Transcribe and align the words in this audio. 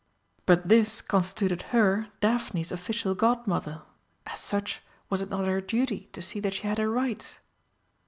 But 0.47 0.67
this 0.67 0.99
constituted 0.99 1.61
her 1.69 2.07
Daphne's 2.21 2.71
official 2.71 3.13
Godmother. 3.13 3.83
As 4.25 4.39
such, 4.39 4.81
was 5.11 5.21
it 5.21 5.29
not 5.29 5.45
her 5.45 5.61
duty 5.61 6.09
to 6.13 6.23
see 6.23 6.39
that 6.39 6.55
she 6.55 6.65
had 6.67 6.79
her 6.79 6.89
rights? 6.89 7.37